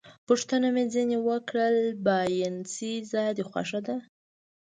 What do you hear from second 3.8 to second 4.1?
ده؟